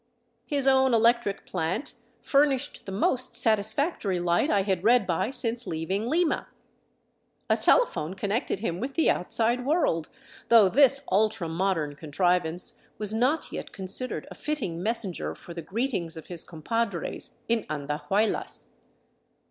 [0.47, 1.93] His own electric plant
[2.23, 6.47] furnished the most satisfactory light I had read by since leaving Lima;
[7.51, 10.09] a tele phone connected him with the outside world—
[10.49, 16.17] though this ultra modern contrivance was not yet considered a fitting messenger for the greetings
[16.17, 18.69] of his compadres in Andahuaylas.